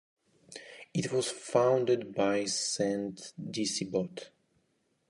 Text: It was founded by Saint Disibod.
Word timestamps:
It 0.95 1.11
was 1.13 1.29
founded 1.29 2.15
by 2.15 2.45
Saint 2.45 3.33
Disibod. 3.39 4.29